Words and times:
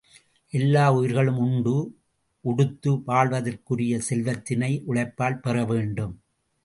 எல்லா 0.53 0.93
உயிர்களும் 0.93 1.37
உண்டு, 1.37 1.73
உடுத்து 2.45 2.91
வாழ்வதற்குரிய 3.05 4.01
செல்வத்தினை 4.09 4.81
உழைப்பால் 4.85 5.39
பெறவேண்டும். 5.39 6.15